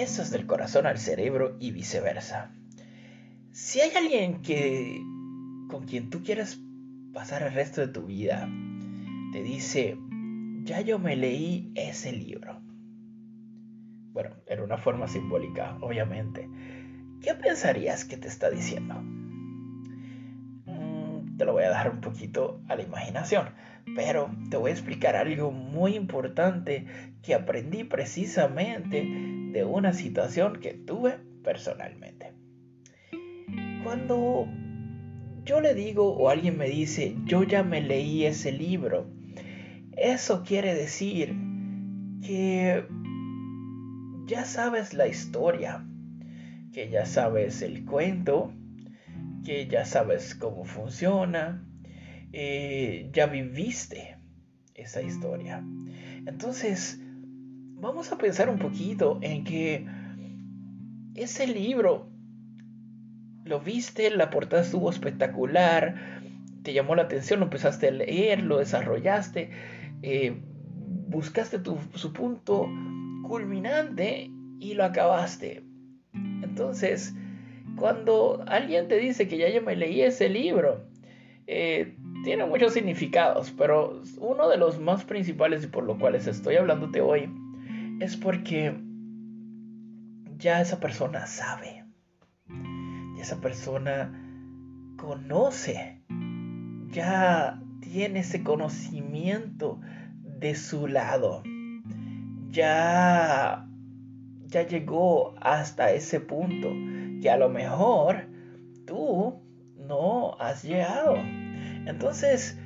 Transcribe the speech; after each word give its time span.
eso 0.00 0.22
es 0.22 0.30
del 0.30 0.46
corazón 0.46 0.86
al 0.86 0.98
cerebro 0.98 1.56
y 1.60 1.70
viceversa. 1.70 2.52
Si 3.52 3.80
hay 3.80 3.90
alguien 3.96 4.42
que 4.42 5.00
con 5.68 5.84
quien 5.84 6.10
tú 6.10 6.22
quieres 6.22 6.60
pasar 7.12 7.42
el 7.42 7.52
resto 7.52 7.80
de 7.80 7.88
tu 7.88 8.06
vida, 8.06 8.48
te 9.32 9.42
dice, 9.42 9.98
ya 10.64 10.80
yo 10.80 10.98
me 10.98 11.16
leí 11.16 11.72
ese 11.74 12.12
libro. 12.12 12.60
Bueno, 14.12 14.36
en 14.46 14.60
una 14.60 14.78
forma 14.78 15.08
simbólica, 15.08 15.76
obviamente. 15.80 16.48
¿Qué 17.20 17.34
pensarías 17.34 18.04
que 18.04 18.16
te 18.16 18.28
está 18.28 18.50
diciendo? 18.50 19.02
Te 21.38 21.44
lo 21.44 21.52
voy 21.52 21.62
a 21.62 21.68
dejar 21.68 21.90
un 21.90 22.00
poquito 22.00 22.60
a 22.68 22.74
la 22.74 22.82
imaginación, 22.82 23.50
pero 23.94 24.28
te 24.50 24.56
voy 24.56 24.70
a 24.70 24.74
explicar 24.74 25.14
algo 25.14 25.52
muy 25.52 25.94
importante 25.94 26.86
que 27.22 27.34
aprendí 27.34 27.84
precisamente 27.84 29.06
de 29.52 29.64
una 29.64 29.92
situación 29.92 30.58
que 30.60 30.74
tuve 30.74 31.20
personalmente. 31.44 32.32
Cuando 33.84 34.48
yo 35.44 35.60
le 35.60 35.74
digo 35.74 36.12
o 36.12 36.28
alguien 36.28 36.58
me 36.58 36.68
dice, 36.68 37.16
yo 37.24 37.44
ya 37.44 37.62
me 37.62 37.80
leí 37.80 38.24
ese 38.24 38.50
libro, 38.50 39.06
eso 39.96 40.42
quiere 40.44 40.74
decir 40.74 41.34
que 42.20 42.84
ya 44.26 44.44
sabes 44.44 44.92
la 44.92 45.06
historia, 45.06 45.86
que 46.72 46.90
ya 46.90 47.06
sabes 47.06 47.62
el 47.62 47.84
cuento, 47.84 48.52
que 49.48 49.66
ya 49.66 49.86
sabes 49.86 50.34
cómo 50.34 50.66
funciona, 50.66 51.66
eh, 52.34 53.08
ya 53.14 53.24
viviste 53.24 54.18
esa 54.74 55.00
historia. 55.00 55.64
Entonces, 56.26 57.00
vamos 57.80 58.12
a 58.12 58.18
pensar 58.18 58.50
un 58.50 58.58
poquito 58.58 59.18
en 59.22 59.44
que 59.44 59.86
ese 61.14 61.46
libro 61.46 62.10
lo 63.46 63.58
viste, 63.60 64.10
la 64.10 64.28
portada 64.28 64.60
estuvo 64.60 64.90
espectacular, 64.90 65.94
te 66.62 66.74
llamó 66.74 66.94
la 66.94 67.04
atención, 67.04 67.40
lo 67.40 67.46
empezaste 67.46 67.88
a 67.88 67.92
leer, 67.92 68.42
lo 68.42 68.58
desarrollaste, 68.58 69.48
eh, 70.02 70.42
buscaste 71.08 71.58
tu, 71.58 71.78
su 71.94 72.12
punto 72.12 72.68
culminante 73.26 74.30
y 74.60 74.74
lo 74.74 74.84
acabaste. 74.84 75.64
Entonces, 76.12 77.14
cuando 77.78 78.44
alguien 78.46 78.88
te 78.88 78.98
dice 78.98 79.28
que 79.28 79.38
ya 79.38 79.48
yo 79.48 79.62
me 79.62 79.76
leí 79.76 80.02
ese 80.02 80.28
libro, 80.28 80.84
eh, 81.46 81.96
tiene 82.24 82.44
muchos 82.46 82.74
significados, 82.74 83.52
pero 83.56 84.02
uno 84.18 84.48
de 84.48 84.56
los 84.56 84.78
más 84.80 85.04
principales 85.04 85.64
y 85.64 85.68
por 85.68 85.84
lo 85.84 85.98
cuales 85.98 86.26
estoy 86.26 86.56
hablándote 86.56 87.00
hoy 87.00 87.30
es 88.00 88.16
porque 88.16 88.74
ya 90.36 90.60
esa 90.60 90.78
persona 90.80 91.26
sabe 91.26 91.78
esa 93.20 93.40
persona 93.40 94.12
conoce, 94.96 96.00
ya 96.90 97.60
tiene 97.80 98.20
ese 98.20 98.42
conocimiento 98.42 99.80
de 100.22 100.54
su 100.54 100.86
lado, 100.86 101.42
ya, 102.50 103.67
ya 104.48 104.66
llegó 104.66 105.34
hasta 105.40 105.92
ese 105.92 106.20
punto 106.20 106.68
que 107.20 107.30
a 107.30 107.36
lo 107.36 107.48
mejor 107.48 108.26
tú 108.86 109.40
no 109.76 110.36
has 110.38 110.64
llegado. 110.64 111.16
Entonces, 111.86 112.58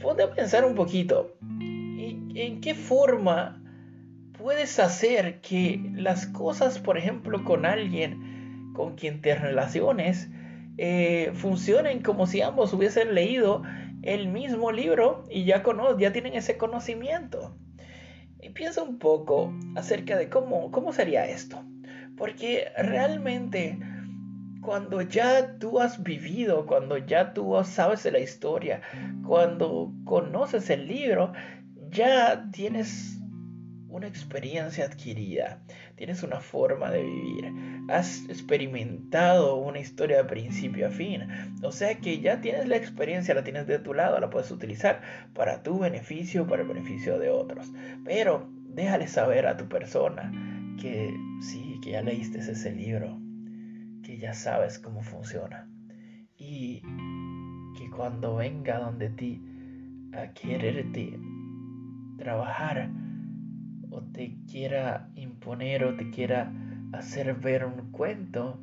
ponte 0.00 0.22
a 0.22 0.32
pensar 0.32 0.64
un 0.64 0.74
poquito, 0.74 1.36
¿en 1.60 2.60
qué 2.60 2.74
forma 2.74 3.60
puedes 4.38 4.78
hacer 4.78 5.40
que 5.40 5.80
las 5.94 6.26
cosas, 6.26 6.78
por 6.78 6.98
ejemplo, 6.98 7.44
con 7.44 7.64
alguien, 7.66 8.72
con 8.74 8.94
quien 8.94 9.20
te 9.20 9.34
relaciones 9.34 10.28
eh, 10.76 11.30
funcionen 11.34 12.02
como 12.02 12.26
si 12.26 12.42
ambos 12.42 12.72
hubiesen 12.72 13.14
leído 13.14 13.62
el 14.02 14.28
mismo 14.28 14.72
libro 14.72 15.24
y 15.30 15.44
ya, 15.44 15.62
tienen 16.12 16.34
ese 16.34 16.56
conocimiento. 16.56 17.56
Y 18.44 18.50
piensa 18.50 18.82
un 18.82 18.98
poco 18.98 19.54
acerca 19.74 20.18
de 20.18 20.28
cómo, 20.28 20.70
cómo 20.70 20.92
sería 20.92 21.26
esto. 21.26 21.64
Porque 22.14 22.68
realmente 22.76 23.78
cuando 24.60 25.00
ya 25.00 25.58
tú 25.58 25.80
has 25.80 26.02
vivido, 26.02 26.66
cuando 26.66 26.98
ya 26.98 27.32
tú 27.32 27.58
sabes 27.64 28.02
de 28.02 28.12
la 28.12 28.18
historia, 28.18 28.82
cuando 29.26 29.94
conoces 30.04 30.68
el 30.68 30.86
libro, 30.86 31.32
ya 31.90 32.50
tienes 32.52 33.18
una 33.94 34.08
experiencia 34.08 34.86
adquirida, 34.86 35.60
tienes 35.94 36.24
una 36.24 36.40
forma 36.40 36.90
de 36.90 37.04
vivir, 37.04 37.52
has 37.88 38.28
experimentado 38.28 39.54
una 39.54 39.78
historia 39.78 40.16
de 40.16 40.24
principio 40.24 40.88
a 40.88 40.90
fin, 40.90 41.28
o 41.62 41.70
sea 41.70 41.94
que 42.00 42.20
ya 42.20 42.40
tienes 42.40 42.66
la 42.66 42.76
experiencia, 42.76 43.36
la 43.36 43.44
tienes 43.44 43.68
de 43.68 43.78
tu 43.78 43.94
lado, 43.94 44.18
la 44.18 44.30
puedes 44.30 44.50
utilizar 44.50 45.00
para 45.32 45.62
tu 45.62 45.78
beneficio, 45.78 46.44
para 46.44 46.62
el 46.62 46.68
beneficio 46.68 47.20
de 47.20 47.28
otros, 47.28 47.72
pero 48.04 48.48
déjale 48.64 49.06
saber 49.06 49.46
a 49.46 49.56
tu 49.56 49.68
persona 49.68 50.32
que 50.80 51.14
sí, 51.40 51.78
que 51.80 51.92
ya 51.92 52.02
leíste 52.02 52.40
ese 52.40 52.72
libro, 52.72 53.20
que 54.02 54.18
ya 54.18 54.34
sabes 54.34 54.80
cómo 54.80 55.02
funciona. 55.02 55.68
Y 56.36 56.82
que 57.78 57.88
cuando 57.96 58.34
venga 58.34 58.80
donde 58.80 59.08
ti 59.10 59.40
a 60.12 60.32
quererte 60.32 61.16
trabajar, 62.18 62.90
o 63.94 64.02
te 64.02 64.36
quiera 64.50 65.08
imponer 65.14 65.84
o 65.84 65.94
te 65.94 66.10
quiera 66.10 66.52
hacer 66.92 67.32
ver 67.34 67.64
un 67.64 67.92
cuento 67.92 68.60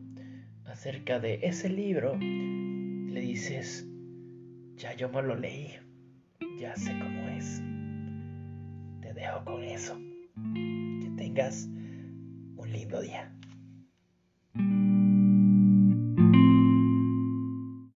acerca 0.66 1.19
de 1.19 1.40
ese 1.44 1.69
libro, 1.69 2.18
le 2.18 3.22
dices, 3.22 3.88
ya 4.75 4.94
yo 4.94 5.09
me 5.09 5.22
lo 5.22 5.36
leí, 5.36 5.72
ya 6.59 6.75
sé 6.75 6.91
cómo 7.00 7.30
es. 7.30 7.62
Te 9.02 9.14
dejo 9.14 9.46
con 9.46 9.64
eso. 9.64 9.97
Que 10.36 11.09
tengas 11.18 11.66
un 11.66 12.70
lindo 12.70 13.02
día. 13.02 13.34